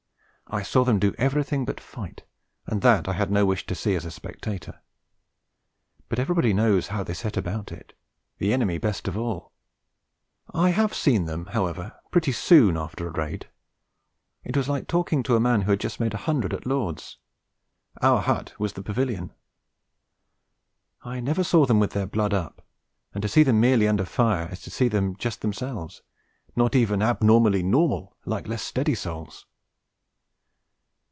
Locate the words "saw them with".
21.45-21.91